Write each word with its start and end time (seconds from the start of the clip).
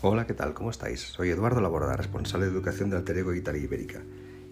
Hola, 0.00 0.28
¿qué 0.28 0.34
tal? 0.34 0.54
¿Cómo 0.54 0.70
estáis? 0.70 1.00
Soy 1.00 1.30
Eduardo 1.30 1.60
Laborda, 1.60 1.96
responsable 1.96 2.46
de 2.46 2.52
educación 2.52 2.88
de 2.88 2.96
Alter 2.96 3.18
Ego 3.18 3.34
Italia 3.34 3.64
Ibérica. 3.64 4.00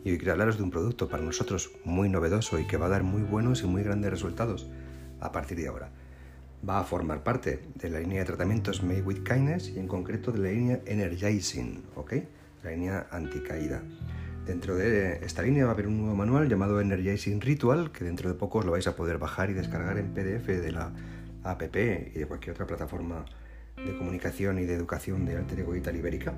Y 0.04 0.11
hoy 0.11 0.19
quiero 0.19 0.32
hablaros 0.32 0.57
de 0.57 0.64
un 0.64 0.72
producto 0.72 1.09
para 1.09 1.22
nosotros 1.22 1.71
muy 1.84 2.09
novedoso 2.09 2.59
y 2.59 2.66
que 2.66 2.77
va 2.77 2.87
a 2.87 2.88
dar 2.88 3.05
muy 3.05 3.23
buenos 3.23 3.62
y 3.62 3.66
muy 3.69 3.84
grandes 3.84 4.11
resultados 4.11 4.66
a 5.20 5.30
partir 5.30 5.56
de 5.59 5.69
ahora. 5.69 5.91
Va 6.69 6.80
a 6.80 6.84
formar 6.84 7.23
parte 7.23 7.62
de 7.77 7.91
la 7.91 8.01
línea 8.01 8.19
de 8.19 8.24
tratamientos 8.24 8.82
Made 8.82 9.02
with 9.02 9.23
Kindness 9.23 9.69
y 9.69 9.79
en 9.79 9.87
concreto 9.87 10.32
de 10.32 10.41
la 10.41 10.48
línea 10.48 10.80
Energizing, 10.84 11.84
¿ok? 11.95 12.15
La 12.65 12.73
línea 12.73 13.06
anticaída. 13.12 13.84
Dentro 14.47 14.74
de 14.74 15.24
esta 15.24 15.42
línea 15.42 15.66
va 15.66 15.70
a 15.70 15.74
haber 15.74 15.87
un 15.87 15.98
nuevo 15.98 16.16
manual 16.16 16.48
llamado 16.48 16.80
Energizing 16.80 17.41
Ritual 17.41 17.92
que 17.92 18.05
dentro 18.05 18.28
de 18.28 18.34
poco 18.34 18.59
os 18.59 18.65
lo 18.65 18.73
vais 18.73 18.88
a 18.88 18.97
poder 18.97 19.19
bajar 19.19 19.48
y 19.51 19.52
descargar 19.52 19.97
en 19.97 20.12
PDF 20.12 20.48
de 20.48 20.73
la 20.73 20.92
app 21.45 21.62
y 21.62 22.19
de 22.19 22.27
cualquier 22.27 22.55
otra 22.55 22.66
plataforma 22.66 23.24
de 23.85 23.97
comunicación 23.97 24.59
y 24.59 24.65
de 24.65 24.75
educación 24.75 25.25
de 25.25 25.37
Alter 25.37 25.61
Ego 25.61 25.75
Ibérica. 25.75 26.35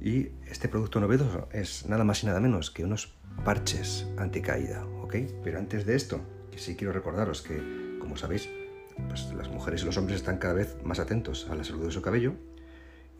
Y 0.00 0.28
este 0.48 0.68
producto 0.68 1.00
novedoso 1.00 1.48
es 1.52 1.86
nada 1.86 2.04
más 2.04 2.22
y 2.22 2.26
nada 2.26 2.40
menos 2.40 2.70
que 2.70 2.84
unos 2.84 3.14
parches 3.44 4.06
anticaída, 4.16 4.84
¿ok? 5.02 5.16
Pero 5.44 5.58
antes 5.58 5.84
de 5.86 5.96
esto, 5.96 6.20
que 6.50 6.58
sí 6.58 6.76
quiero 6.76 6.92
recordaros 6.92 7.42
que, 7.42 7.98
como 8.00 8.16
sabéis, 8.16 8.48
pues 9.08 9.32
las 9.34 9.48
mujeres 9.48 9.82
y 9.82 9.86
los 9.86 9.96
hombres 9.96 10.16
están 10.16 10.38
cada 10.38 10.54
vez 10.54 10.76
más 10.84 10.98
atentos 10.98 11.46
a 11.50 11.54
la 11.54 11.64
salud 11.64 11.84
de 11.84 11.92
su 11.92 12.02
cabello 12.02 12.34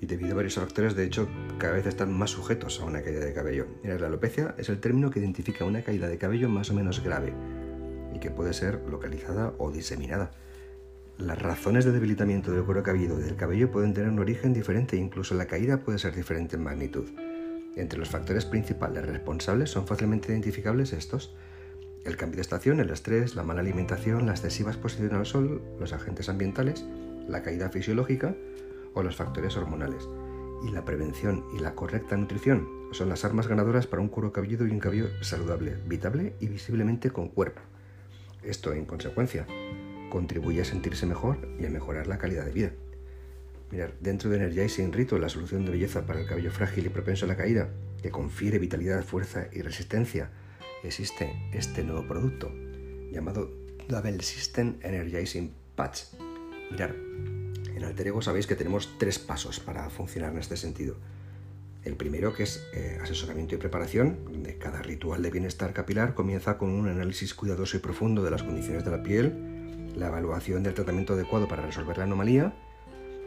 y 0.00 0.06
debido 0.06 0.32
a 0.32 0.36
varios 0.36 0.54
factores, 0.54 0.96
de 0.96 1.04
hecho, 1.04 1.28
cada 1.58 1.74
vez 1.74 1.86
están 1.86 2.12
más 2.12 2.30
sujetos 2.30 2.80
a 2.80 2.84
una 2.84 3.02
caída 3.02 3.20
de 3.20 3.34
cabello. 3.34 3.66
La 3.82 4.06
alopecia 4.06 4.54
es 4.56 4.70
el 4.70 4.80
término 4.80 5.10
que 5.10 5.20
identifica 5.20 5.66
una 5.66 5.82
caída 5.82 6.08
de 6.08 6.16
cabello 6.16 6.48
más 6.48 6.70
o 6.70 6.74
menos 6.74 7.04
grave 7.04 7.34
y 8.14 8.18
que 8.18 8.30
puede 8.30 8.54
ser 8.54 8.80
localizada 8.88 9.52
o 9.58 9.70
diseminada. 9.70 10.30
Las 11.20 11.40
razones 11.40 11.84
de 11.84 11.92
debilitamiento 11.92 12.50
del 12.50 12.64
cuero 12.64 12.82
cabelludo 12.82 13.20
y 13.20 13.24
del 13.24 13.36
cabello 13.36 13.70
pueden 13.70 13.92
tener 13.92 14.08
un 14.08 14.20
origen 14.20 14.54
diferente 14.54 14.96
e 14.96 15.00
incluso 15.00 15.34
la 15.34 15.44
caída 15.44 15.82
puede 15.82 15.98
ser 15.98 16.14
diferente 16.14 16.56
en 16.56 16.62
magnitud. 16.62 17.10
Entre 17.76 17.98
los 17.98 18.08
factores 18.08 18.46
principales 18.46 19.04
responsables 19.04 19.68
son 19.68 19.86
fácilmente 19.86 20.32
identificables 20.32 20.94
estos. 20.94 21.34
El 22.06 22.16
cambio 22.16 22.36
de 22.36 22.42
estación, 22.42 22.80
el 22.80 22.88
estrés, 22.88 23.34
la 23.34 23.42
mala 23.42 23.60
alimentación, 23.60 24.24
la 24.24 24.32
excesiva 24.32 24.70
exposición 24.70 25.14
al 25.14 25.26
sol, 25.26 25.60
los 25.78 25.92
agentes 25.92 26.30
ambientales, 26.30 26.86
la 27.28 27.42
caída 27.42 27.68
fisiológica 27.68 28.34
o 28.94 29.02
los 29.02 29.16
factores 29.16 29.58
hormonales. 29.58 30.08
Y 30.66 30.70
la 30.72 30.86
prevención 30.86 31.44
y 31.54 31.58
la 31.58 31.74
correcta 31.74 32.16
nutrición 32.16 32.66
son 32.92 33.10
las 33.10 33.26
armas 33.26 33.46
ganadoras 33.46 33.86
para 33.86 34.00
un 34.00 34.08
cuero 34.08 34.32
cabelludo 34.32 34.66
y 34.66 34.70
un 34.70 34.80
cabello 34.80 35.08
saludable, 35.20 35.76
vitable 35.86 36.32
y 36.40 36.46
visiblemente 36.46 37.10
con 37.10 37.28
cuerpo. 37.28 37.60
Esto, 38.42 38.72
en 38.72 38.86
consecuencia, 38.86 39.46
contribuye 40.10 40.60
a 40.60 40.66
sentirse 40.66 41.06
mejor 41.06 41.38
y 41.58 41.64
a 41.64 41.70
mejorar 41.70 42.06
la 42.06 42.18
calidad 42.18 42.44
de 42.44 42.52
vida. 42.52 42.72
Mirar, 43.70 43.94
dentro 44.00 44.28
de 44.28 44.36
Energizing 44.36 44.92
Ritual, 44.92 45.22
la 45.22 45.28
solución 45.28 45.64
de 45.64 45.70
belleza 45.70 46.04
para 46.04 46.20
el 46.20 46.26
cabello 46.26 46.50
frágil 46.50 46.86
y 46.86 46.88
propenso 46.90 47.24
a 47.24 47.28
la 47.28 47.36
caída, 47.36 47.70
que 48.02 48.10
confiere 48.10 48.58
vitalidad, 48.58 49.04
fuerza 49.04 49.46
y 49.52 49.62
resistencia, 49.62 50.30
existe 50.82 51.32
este 51.52 51.84
nuevo 51.84 52.06
producto 52.06 52.52
llamado 53.10 53.50
Double 53.88 54.20
System 54.22 54.76
Energizing 54.82 55.52
Patch. 55.76 56.00
Mirar, 56.70 56.94
en 57.74 57.84
Alter 57.84 58.08
Ego 58.08 58.22
sabéis 58.22 58.46
que 58.46 58.56
tenemos 58.56 58.98
tres 58.98 59.18
pasos 59.18 59.60
para 59.60 59.88
funcionar 59.88 60.32
en 60.32 60.38
este 60.38 60.56
sentido. 60.56 60.96
El 61.84 61.96
primero, 61.96 62.34
que 62.34 62.42
es 62.42 62.62
eh, 62.74 62.98
asesoramiento 63.00 63.54
y 63.54 63.58
preparación, 63.58 64.18
donde 64.24 64.58
cada 64.58 64.82
ritual 64.82 65.22
de 65.22 65.30
bienestar 65.30 65.72
capilar 65.72 66.14
comienza 66.14 66.58
con 66.58 66.70
un 66.70 66.88
análisis 66.88 67.34
cuidadoso 67.34 67.76
y 67.76 67.80
profundo 67.80 68.22
de 68.22 68.30
las 68.30 68.42
condiciones 68.42 68.84
de 68.84 68.90
la 68.90 69.02
piel, 69.02 69.49
la 70.00 70.08
evaluación 70.08 70.62
del 70.62 70.74
tratamiento 70.74 71.12
adecuado 71.12 71.46
para 71.46 71.62
resolver 71.62 71.98
la 71.98 72.04
anomalía, 72.04 72.54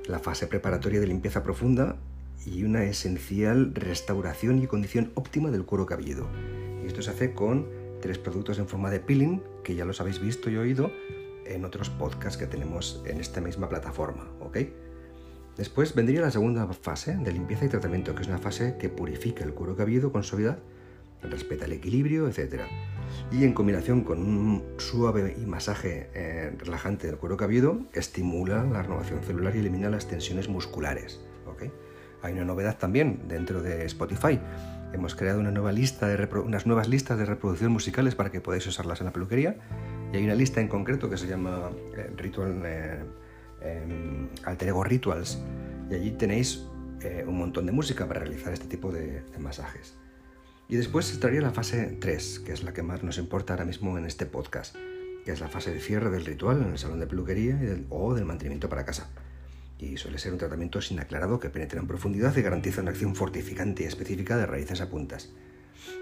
la 0.08 0.20
fase 0.20 0.48
preparatoria 0.48 1.00
de 1.00 1.08
limpieza 1.08 1.44
profunda 1.44 1.98
y 2.46 2.64
una 2.64 2.84
esencial 2.84 3.74
restauración 3.76 4.62
y 4.62 4.68
condición 4.68 5.12
óptima 5.14 5.52
del 5.52 5.66
cuero 5.66 5.86
cabelludo. 5.86 6.28
Y 6.84 6.88
esto 6.88 7.02
se 7.02 7.12
hace 7.12 7.34
con 7.34 7.70
tres 8.02 8.18
productos 8.18 8.58
en 8.58 8.68
forma 8.68 8.90
de 8.90 9.00
peeling, 9.00 9.42
que 9.64 9.76
ya 9.76 9.86
los 9.86 10.02
habéis 10.02 10.20
visto 10.20 10.50
y 10.50 10.58
oído 10.58 10.92
en 11.46 11.64
otros 11.64 11.90
podcasts 11.92 12.38
que 12.38 12.48
tenemos 12.48 13.02
en 13.06 13.20
esta 13.20 13.40
misma 13.40 13.70
plataforma. 13.70 14.28
Después 15.56 15.94
vendría 15.94 16.22
la 16.22 16.32
segunda 16.32 16.68
fase 16.74 17.16
de 17.16 17.32
limpieza 17.32 17.66
y 17.66 17.70
tratamiento, 17.70 18.16
que 18.16 18.24
es 18.24 18.28
una 18.28 18.40
fase 18.40 18.78
que 18.80 18.90
purifica 18.90 19.44
el 19.44 19.54
cuero 19.54 19.78
cabelludo 19.78 20.12
con 20.12 20.24
suavidad, 20.24 20.58
respeta 21.30 21.66
el 21.66 21.74
equilibrio, 21.74 22.28
etc 22.28 22.64
y 23.32 23.44
en 23.44 23.54
combinación 23.54 24.02
con 24.02 24.20
un 24.20 24.64
suave 24.78 25.36
y 25.38 25.46
masaje 25.46 26.10
eh, 26.14 26.54
relajante 26.58 27.08
del 27.08 27.18
cuero 27.18 27.38
cabelludo 27.38 27.82
estimula 27.94 28.64
la 28.64 28.84
renovación 28.84 29.22
celular 29.24 29.56
y 29.56 29.60
elimina 29.60 29.90
las 29.90 30.08
tensiones 30.08 30.50
musculares. 30.50 31.22
Hay 32.22 32.32
una 32.32 32.46
novedad 32.46 32.78
también 32.78 33.28
dentro 33.28 33.62
de 33.62 33.84
Spotify. 33.84 34.40
Hemos 34.94 35.14
creado 35.14 35.42
una 35.42 35.52
nueva 35.52 35.74
lista 35.74 36.08
de 36.08 36.26
unas 36.38 36.66
nuevas 36.66 36.88
listas 36.88 37.18
de 37.18 37.26
reproducción 37.26 37.70
musicales 37.70 38.16
para 38.16 38.32
que 38.32 38.40
podáis 38.40 38.66
usarlas 38.66 39.02
en 39.02 39.08
la 39.08 39.12
peluquería 39.12 39.58
y 40.14 40.16
hay 40.16 40.24
una 40.24 40.34
lista 40.34 40.62
en 40.62 40.70
concreto 40.70 41.10
que 41.10 41.18
se 41.18 41.28
llama 41.28 41.72
eh, 41.98 42.10
Ritual 42.16 42.62
eh, 42.64 43.04
em, 43.60 44.30
Alter 44.46 44.70
Ego 44.70 44.86
Rituals 44.86 45.38
y 45.90 45.96
allí 45.96 46.12
tenéis 46.12 46.66
un 47.28 47.38
montón 47.38 47.66
de 47.66 47.74
música 47.74 48.08
para 48.08 48.22
realizar 48.22 48.54
este 48.54 48.68
tipo 48.68 48.90
de 48.90 49.22
masajes. 49.38 49.98
Y 50.70 50.78
después 50.78 51.12
estaría 51.12 51.42
la 51.42 51.52
fase 51.52 51.98
3, 52.00 52.40
que 52.40 52.54
es 52.54 52.64
la 52.64 52.74
que 52.74 52.84
más 52.84 53.04
nos 53.04 53.18
importa 53.18 53.54
ahora 53.54 53.66
mismo 53.66 53.98
en 53.98 54.06
este 54.06 54.26
podcast, 54.26 54.76
que 55.26 55.32
es 55.32 55.40
la 55.40 55.50
fase 55.50 55.74
de 55.74 55.80
cierre 55.80 56.10
del 56.10 56.26
ritual 56.26 56.62
en 56.62 56.72
el 56.72 56.78
salón 56.78 57.00
de 57.00 57.08
peluquería 57.08 57.60
o 57.90 58.14
del 58.14 58.26
mantenimiento 58.26 58.70
para 58.70 58.86
casa. 58.86 59.10
Y 59.78 59.98
suele 59.98 60.18
ser 60.18 60.32
un 60.32 60.38
tratamiento 60.38 60.82
sin 60.82 61.00
aclarado 61.00 61.40
que 61.40 61.50
penetra 61.50 61.80
en 61.80 61.88
profundidad 61.88 62.36
y 62.38 62.42
garantiza 62.42 62.82
una 62.82 62.92
acción 62.92 63.16
fortificante 63.16 63.84
y 63.84 63.88
específica 63.88 64.38
de 64.38 64.46
raíces 64.46 64.80
a 64.80 64.90
puntas. 64.90 65.34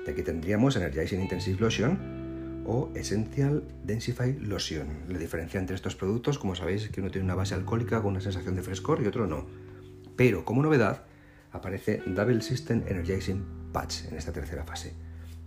De 0.06 0.12
aquí 0.12 0.22
tendríamos 0.22 0.76
Energizing 0.76 1.22
Intensive 1.22 1.60
Lotion 1.60 2.64
o 2.68 2.92
Essential 2.94 3.64
Densify 3.84 4.34
Lotion. 4.40 4.88
La 5.10 5.18
diferencia 5.18 5.60
entre 5.60 5.76
estos 5.76 5.96
productos, 5.96 6.38
como 6.38 6.56
sabéis, 6.56 6.84
es 6.84 6.90
que 6.90 7.02
uno 7.02 7.10
tiene 7.10 7.26
una 7.26 7.36
base 7.36 7.56
alcohólica 7.56 8.02
con 8.02 8.12
una 8.12 8.22
sensación 8.22 8.56
de 8.56 8.62
frescor 8.62 9.02
y 9.02 9.08
otro 9.08 9.26
no. 9.26 9.48
Pero 10.16 10.46
como 10.46 10.62
novedad, 10.62 11.06
aparece 11.52 12.02
Double 12.06 12.42
System 12.42 12.84
Energizing 12.88 13.44
Patch 13.72 14.06
en 14.10 14.18
esta 14.18 14.32
tercera 14.32 14.64
fase, 14.64 14.94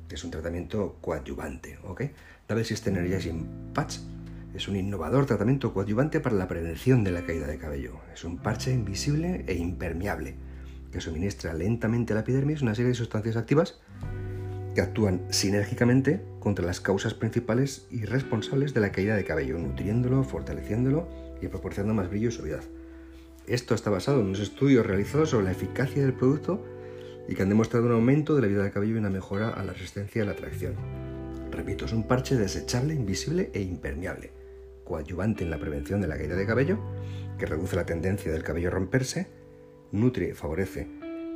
que 0.08 0.14
es 0.14 0.24
un 0.24 0.30
tratamiento 0.30 0.98
coadyuvante. 1.00 1.78
¿ok? 1.84 2.02
Double 2.48 2.64
System 2.64 2.96
Energizing 2.96 3.72
Patch 3.72 3.98
es 4.54 4.68
un 4.68 4.76
innovador 4.76 5.26
tratamiento 5.26 5.74
coadyuvante 5.74 6.20
para 6.20 6.36
la 6.36 6.46
prevención 6.46 7.02
de 7.02 7.10
la 7.10 7.24
caída 7.24 7.46
de 7.46 7.58
cabello. 7.58 8.00
Es 8.12 8.24
un 8.24 8.38
parche 8.38 8.72
invisible 8.72 9.44
e 9.48 9.54
impermeable 9.54 10.36
que 10.92 11.00
suministra 11.00 11.52
lentamente 11.54 12.12
a 12.12 12.14
la 12.14 12.20
epidermis 12.20 12.62
una 12.62 12.74
serie 12.74 12.90
de 12.90 12.94
sustancias 12.94 13.36
activas 13.36 13.80
que 14.74 14.80
actúan 14.80 15.22
sinérgicamente 15.30 16.22
contra 16.38 16.64
las 16.64 16.80
causas 16.80 17.14
principales 17.14 17.86
y 17.90 18.04
responsables 18.04 18.74
de 18.74 18.80
la 18.80 18.92
caída 18.92 19.16
de 19.16 19.24
cabello, 19.24 19.58
nutriéndolo, 19.58 20.22
fortaleciéndolo 20.22 21.08
y 21.40 21.48
proporcionando 21.48 21.94
más 21.94 22.10
brillo 22.10 22.28
y 22.28 22.32
suavidad. 22.32 22.62
Esto 23.46 23.74
está 23.74 23.90
basado 23.90 24.20
en 24.20 24.26
unos 24.28 24.40
estudios 24.40 24.86
realizados 24.86 25.30
sobre 25.30 25.44
la 25.44 25.52
eficacia 25.52 26.02
del 26.02 26.14
producto 26.14 26.64
y 27.28 27.34
que 27.34 27.42
han 27.42 27.50
demostrado 27.50 27.86
un 27.86 27.92
aumento 27.92 28.34
de 28.34 28.40
la 28.40 28.48
vida 28.48 28.62
del 28.62 28.72
cabello 28.72 28.94
y 28.94 28.98
una 28.98 29.10
mejora 29.10 29.50
a 29.50 29.62
la 29.62 29.74
resistencia 29.74 30.22
a 30.22 30.26
la 30.26 30.34
tracción. 30.34 30.74
Repito, 31.50 31.84
es 31.84 31.92
un 31.92 32.08
parche 32.08 32.36
desechable, 32.36 32.94
invisible 32.94 33.50
e 33.52 33.60
impermeable, 33.60 34.32
coadyuvante 34.84 35.44
en 35.44 35.50
la 35.50 35.58
prevención 35.58 36.00
de 36.00 36.08
la 36.08 36.16
caída 36.16 36.36
de 36.36 36.46
cabello, 36.46 36.78
que 37.38 37.44
reduce 37.44 37.76
la 37.76 37.84
tendencia 37.84 38.32
del 38.32 38.42
cabello 38.42 38.68
a 38.68 38.72
romperse, 38.72 39.28
nutre, 39.92 40.34
favorece 40.34 40.88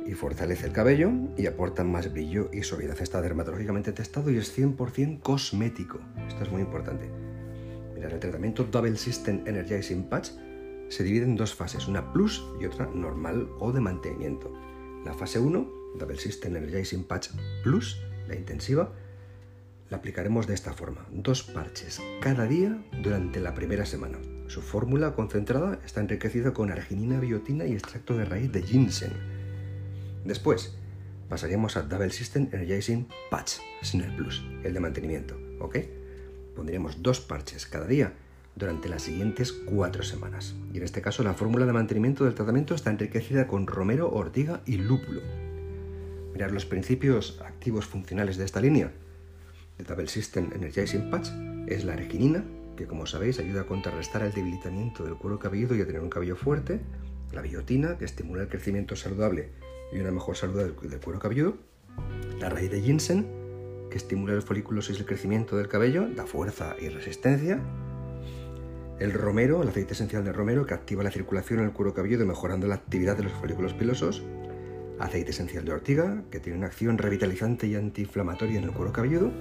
y 0.05 0.13
fortalece 0.13 0.65
el 0.65 0.73
cabello 0.73 1.11
y 1.37 1.45
aporta 1.45 1.83
más 1.83 2.11
brillo 2.11 2.49
y 2.51 2.63
suavidad. 2.63 2.99
Está 2.99 3.21
dermatológicamente 3.21 3.91
testado 3.91 4.31
y 4.31 4.37
es 4.37 4.57
100% 4.57 5.21
cosmético. 5.21 5.99
Esto 6.27 6.43
es 6.43 6.51
muy 6.51 6.61
importante. 6.61 7.07
Mirad, 7.93 8.13
el 8.13 8.19
tratamiento 8.19 8.63
Double 8.63 8.97
System 8.97 9.43
Energizing 9.45 10.09
Patch 10.09 10.31
se 10.89 11.03
divide 11.03 11.23
en 11.23 11.35
dos 11.35 11.53
fases, 11.55 11.87
una 11.87 12.11
plus 12.11 12.43
y 12.59 12.65
otra 12.65 12.87
normal 12.87 13.49
o 13.59 13.71
de 13.71 13.79
mantenimiento. 13.79 14.51
La 15.05 15.13
fase 15.13 15.39
1, 15.39 15.71
Double 15.97 16.17
System 16.17 16.55
Energizing 16.55 17.03
Patch 17.03 17.29
Plus, 17.63 18.01
la 18.27 18.35
intensiva, 18.35 18.91
la 19.89 19.97
aplicaremos 19.97 20.45
de 20.45 20.53
esta 20.53 20.73
forma, 20.73 21.07
dos 21.11 21.43
parches 21.43 22.01
cada 22.21 22.45
día 22.45 22.83
durante 23.01 23.39
la 23.39 23.53
primera 23.53 23.85
semana. 23.85 24.19
Su 24.47 24.61
fórmula 24.61 25.13
concentrada 25.13 25.79
está 25.85 26.01
enriquecida 26.01 26.53
con 26.53 26.71
arginina, 26.71 27.19
biotina 27.19 27.65
y 27.65 27.73
extracto 27.73 28.17
de 28.17 28.25
raíz 28.25 28.51
de 28.51 28.63
ginseng. 28.63 29.13
Después, 30.25 30.75
pasaríamos 31.29 31.77
a 31.77 31.83
Double 31.83 32.09
System 32.09 32.49
Energizing 32.51 33.07
Patch, 33.31 33.53
sin 33.81 34.01
el 34.01 34.15
plus, 34.15 34.43
el 34.63 34.73
de 34.73 34.79
mantenimiento, 34.79 35.39
¿ok? 35.59 35.77
Pondríamos 36.55 37.01
dos 37.01 37.19
parches 37.19 37.65
cada 37.65 37.87
día 37.87 38.13
durante 38.59 38.89
las 38.89 39.03
siguientes 39.03 39.53
cuatro 39.53 40.03
semanas. 40.03 40.55
Y 40.73 40.77
en 40.77 40.83
este 40.83 41.01
caso 41.01 41.23
la 41.23 41.33
fórmula 41.33 41.65
de 41.65 41.73
mantenimiento 41.73 42.25
del 42.25 42.35
tratamiento 42.35 42.75
está 42.75 42.91
enriquecida 42.91 43.47
con 43.47 43.65
romero, 43.65 44.11
ortiga 44.11 44.61
y 44.65 44.77
lúpulo. 44.77 45.21
Mirar 46.33 46.51
los 46.51 46.65
principios 46.65 47.41
activos 47.43 47.85
funcionales 47.85 48.37
de 48.37 48.45
esta 48.45 48.59
línea. 48.59 48.91
El 49.77 49.85
Double 49.85 50.07
System 50.07 50.49
Energizing 50.53 51.09
Patch 51.09 51.29
es 51.67 51.85
la 51.85 51.93
arginina, 51.93 52.43
que 52.75 52.85
como 52.85 53.05
sabéis 53.05 53.39
ayuda 53.39 53.61
a 53.61 53.65
contrarrestar 53.65 54.23
el 54.23 54.33
debilitamiento 54.33 55.05
del 55.05 55.15
cuero 55.15 55.39
cabelludo 55.39 55.75
y 55.75 55.81
a 55.81 55.87
tener 55.87 56.01
un 56.01 56.09
cabello 56.09 56.35
fuerte, 56.35 56.81
la 57.31 57.41
biotina, 57.41 57.97
que 57.97 58.05
estimula 58.05 58.41
el 58.41 58.49
crecimiento 58.49 58.95
saludable 58.95 59.51
y 59.93 59.99
una 59.99 60.11
mejor 60.11 60.35
salud 60.35 60.61
del, 60.61 60.99
cuero 60.99 61.19
cabelludo, 61.19 61.57
la 62.39 62.49
raíz 62.49 62.71
de 62.71 62.81
ginseng, 62.81 63.25
que 63.89 63.97
estimula 63.97 64.33
los 64.33 64.45
folículos 64.45 64.89
y 64.89 64.93
el 64.93 65.05
crecimiento 65.05 65.55
del 65.57 65.67
cabello, 65.67 66.07
da 66.13 66.25
fuerza 66.25 66.75
y 66.79 66.89
resistencia, 66.89 67.61
el 68.99 69.13
romero, 69.13 69.61
el 69.63 69.69
aceite 69.69 69.93
esencial 69.93 70.25
de 70.25 70.33
romero, 70.33 70.65
que 70.65 70.73
activa 70.73 71.03
la 71.03 71.11
circulación 71.11 71.59
en 71.59 71.65
el 71.65 71.71
cuero 71.71 71.93
cabelludo 71.93 72.25
mejorando 72.25 72.67
la 72.67 72.75
actividad 72.75 73.15
de 73.15 73.23
los 73.23 73.31
folículos 73.31 73.73
pilosos, 73.73 74.23
aceite 74.99 75.31
esencial 75.31 75.63
de 75.63 75.71
ortiga, 75.71 76.23
que 76.29 76.39
tiene 76.39 76.57
una 76.57 76.67
acción 76.67 76.97
revitalizante 76.97 77.67
y 77.67 77.75
antiinflamatoria 77.75 78.59
en 78.59 78.65
el 78.65 78.71
cuero 78.71 78.91
cabelludo, 78.91 79.31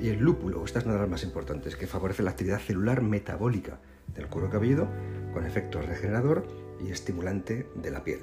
y 0.00 0.08
el 0.08 0.18
lúpulo, 0.18 0.64
esta 0.64 0.78
es 0.78 0.86
una 0.86 0.94
de 0.94 1.00
las 1.00 1.10
más 1.10 1.22
importantes, 1.22 1.76
que 1.76 1.86
favorece 1.86 2.22
la 2.22 2.30
actividad 2.30 2.60
celular 2.60 3.02
metabólica 3.02 3.78
del 4.14 4.26
cuero 4.28 4.50
cabelludo 4.50 4.88
con 5.32 5.44
efecto 5.44 5.80
regenerador 5.82 6.46
y 6.84 6.90
estimulante 6.90 7.66
de 7.74 7.90
la 7.90 8.04
piel. 8.04 8.20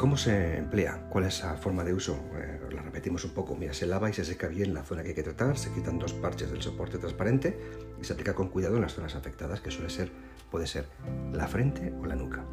¿Cómo 0.00 0.16
se 0.16 0.56
emplea? 0.56 1.08
¿Cuál 1.10 1.24
es 1.26 1.42
la 1.42 1.58
forma 1.58 1.84
de 1.84 1.92
uso? 1.92 2.18
Eh, 2.34 2.58
la 2.72 2.80
repetimos 2.80 3.22
un 3.26 3.32
poco. 3.32 3.54
Mira, 3.54 3.74
se 3.74 3.86
lava 3.86 4.08
y 4.08 4.14
se 4.14 4.24
seca 4.24 4.48
bien 4.48 4.72
la 4.72 4.82
zona 4.82 5.02
que 5.02 5.10
hay 5.10 5.14
que 5.14 5.22
tratar, 5.22 5.58
se 5.58 5.70
quitan 5.72 5.98
dos 5.98 6.14
parches 6.14 6.50
del 6.50 6.62
soporte 6.62 6.96
transparente 6.96 7.60
y 8.00 8.04
se 8.04 8.14
aplica 8.14 8.32
con 8.32 8.48
cuidado 8.48 8.76
en 8.76 8.80
las 8.80 8.94
zonas 8.94 9.14
afectadas, 9.14 9.60
que 9.60 9.70
suele 9.70 9.90
ser, 9.90 10.10
puede 10.50 10.66
ser 10.66 10.86
la 11.34 11.46
frente 11.48 11.92
o 12.00 12.06
la 12.06 12.16
nuca. 12.16 12.46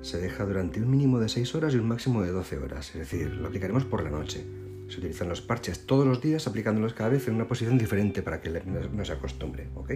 Se 0.00 0.16
deja 0.22 0.46
durante 0.46 0.80
un 0.80 0.90
mínimo 0.90 1.18
de 1.18 1.28
6 1.28 1.54
horas 1.54 1.74
y 1.74 1.76
un 1.76 1.86
máximo 1.86 2.22
de 2.22 2.30
12 2.30 2.56
horas, 2.56 2.94
es 2.94 3.00
decir, 3.00 3.26
lo 3.28 3.48
aplicaremos 3.48 3.84
por 3.84 4.02
la 4.02 4.08
noche. 4.08 4.46
Se 4.88 5.00
utilizan 5.00 5.28
los 5.28 5.42
parches 5.42 5.84
todos 5.84 6.06
los 6.06 6.22
días 6.22 6.46
aplicándolos 6.46 6.94
cada 6.94 7.10
vez 7.10 7.28
en 7.28 7.34
una 7.34 7.46
posición 7.46 7.76
diferente 7.76 8.22
para 8.22 8.40
que 8.40 8.48
no 8.48 9.04
se 9.04 9.12
acostumbre. 9.12 9.68
¿ok? 9.74 9.92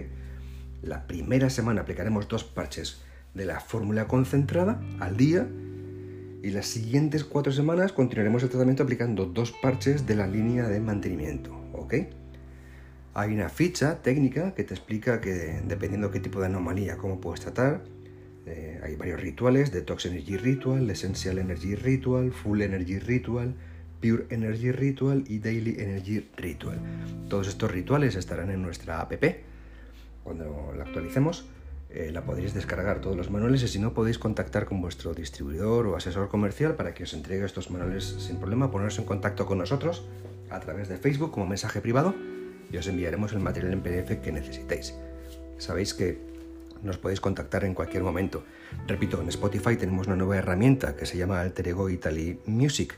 La 0.83 1.07
primera 1.07 1.49
semana 1.49 1.81
aplicaremos 1.81 2.27
dos 2.27 2.43
parches 2.43 3.01
de 3.33 3.45
la 3.45 3.59
fórmula 3.59 4.07
concentrada 4.07 4.79
al 4.99 5.17
día 5.17 5.47
y 6.43 6.51
las 6.51 6.67
siguientes 6.67 7.23
cuatro 7.23 7.53
semanas 7.53 7.93
continuaremos 7.93 8.43
el 8.43 8.49
tratamiento 8.49 8.83
aplicando 8.83 9.25
dos 9.25 9.53
parches 9.53 10.05
de 10.05 10.15
la 10.15 10.27
línea 10.27 10.67
de 10.67 10.81
mantenimiento. 10.81 11.57
¿ok? 11.71 11.93
Hay 13.13 13.33
una 13.33 13.47
ficha 13.47 14.01
técnica 14.01 14.53
que 14.53 14.65
te 14.65 14.73
explica 14.73 15.21
que 15.21 15.61
dependiendo 15.65 16.11
qué 16.11 16.19
tipo 16.19 16.41
de 16.41 16.47
anomalía, 16.47 16.97
cómo 16.97 17.21
puedes 17.21 17.39
tratar, 17.39 17.85
eh, 18.45 18.81
hay 18.83 18.97
varios 18.97 19.21
rituales, 19.21 19.71
Detox 19.71 20.05
Energy 20.05 20.35
Ritual, 20.35 20.89
Essential 20.89 21.37
Energy 21.37 21.75
Ritual, 21.75 22.33
Full 22.33 22.61
Energy 22.61 22.99
Ritual, 22.99 23.55
Pure 24.01 24.25
Energy 24.29 24.73
Ritual 24.73 25.23
y 25.29 25.39
Daily 25.39 25.77
Energy 25.79 26.27
Ritual. 26.35 26.77
Todos 27.29 27.47
estos 27.47 27.71
rituales 27.71 28.15
estarán 28.15 28.51
en 28.51 28.61
nuestra 28.61 28.99
app. 28.99 29.13
Cuando 30.25 30.73
la 30.75 30.83
actualicemos, 30.83 31.45
eh, 31.93 32.11
la 32.11 32.23
podréis 32.23 32.53
descargar 32.53 32.99
todos 32.99 33.15
los 33.15 33.29
manuales 33.29 33.63
y 33.63 33.67
si 33.67 33.79
no 33.79 33.93
podéis 33.93 34.19
contactar 34.19 34.65
con 34.65 34.81
vuestro 34.81 35.13
distribuidor 35.13 35.87
o 35.87 35.95
asesor 35.95 36.29
comercial 36.29 36.75
para 36.75 36.93
que 36.93 37.03
os 37.03 37.13
entregue 37.13 37.45
estos 37.45 37.69
manuales 37.69 38.03
sin 38.03 38.37
problema, 38.37 38.71
poneros 38.71 38.97
en 38.99 39.05
contacto 39.05 39.45
con 39.45 39.57
nosotros 39.57 40.03
a 40.49 40.59
través 40.59 40.89
de 40.89 40.97
Facebook 40.97 41.31
como 41.31 41.45
mensaje 41.45 41.81
privado 41.81 42.13
y 42.71 42.77
os 42.77 42.87
enviaremos 42.87 43.33
el 43.33 43.39
material 43.39 43.73
en 43.73 43.81
PDF 43.81 44.21
que 44.21 44.31
necesitéis. 44.31 44.95
Sabéis 45.57 45.93
que 45.93 46.19
nos 46.81 46.97
podéis 46.97 47.21
contactar 47.21 47.63
en 47.63 47.73
cualquier 47.73 48.03
momento. 48.03 48.43
Repito, 48.87 49.21
en 49.21 49.29
Spotify 49.29 49.77
tenemos 49.77 50.07
una 50.07 50.15
nueva 50.15 50.37
herramienta 50.37 50.95
que 50.95 51.05
se 51.05 51.17
llama 51.17 51.39
Alter 51.39 51.69
Ego 51.69 51.89
Italy 51.89 52.39
Music 52.45 52.97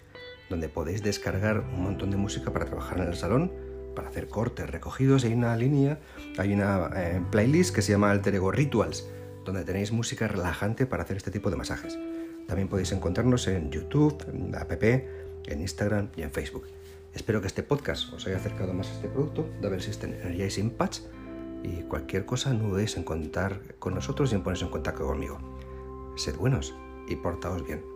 donde 0.49 0.69
podéis 0.69 1.03
descargar 1.03 1.59
un 1.59 1.83
montón 1.83 2.11
de 2.11 2.17
música 2.17 2.51
para 2.51 2.65
trabajar 2.65 2.99
en 2.99 3.07
el 3.07 3.15
salón, 3.15 3.51
para 3.95 4.09
hacer 4.09 4.27
cortes 4.27 4.69
recogidos. 4.69 5.23
Hay 5.23 5.33
una 5.33 5.55
línea, 5.55 5.99
hay 6.37 6.53
una 6.53 6.91
eh, 6.95 7.21
playlist 7.31 7.73
que 7.73 7.81
se 7.81 7.93
llama 7.93 8.11
Alter 8.11 8.35
Ego 8.35 8.51
Rituals, 8.51 9.07
donde 9.45 9.63
tenéis 9.63 9.91
música 9.91 10.27
relajante 10.27 10.85
para 10.85 11.03
hacer 11.03 11.17
este 11.17 11.31
tipo 11.31 11.49
de 11.49 11.55
masajes. 11.55 11.97
También 12.47 12.67
podéis 12.67 12.91
encontrarnos 12.91 13.47
en 13.47 13.71
YouTube, 13.71 14.23
en 14.31 14.51
la 14.51 14.59
app, 14.59 14.83
en 14.83 15.61
Instagram 15.61 16.09
y 16.15 16.21
en 16.21 16.31
Facebook. 16.31 16.67
Espero 17.13 17.41
que 17.41 17.47
este 17.47 17.63
podcast 17.63 18.11
os 18.13 18.27
haya 18.27 18.37
acercado 18.37 18.73
más 18.73 18.89
a 18.89 18.93
este 18.93 19.07
producto, 19.07 19.49
Double 19.61 19.79
System 19.79 20.13
Energizing 20.13 20.71
Patch, 20.71 20.99
y 21.63 21.81
cualquier 21.83 22.25
cosa 22.25 22.53
no 22.53 22.69
dudéis 22.69 22.97
en 22.97 23.03
contar 23.03 23.61
con 23.79 23.95
nosotros 23.95 24.31
y 24.31 24.35
en 24.35 24.43
ponerse 24.43 24.65
en 24.65 24.71
contacto 24.71 25.05
conmigo. 25.05 25.39
Sed 26.17 26.35
buenos 26.35 26.75
y 27.07 27.15
portaos 27.15 27.65
bien. 27.65 27.94